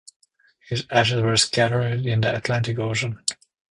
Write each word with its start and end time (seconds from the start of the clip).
His 0.67 0.87
ashes 0.89 1.21
were 1.21 1.37
scattered 1.37 2.07
in 2.07 2.21
the 2.21 2.35
Atlantic 2.35 2.79
Ocean. 2.79 3.23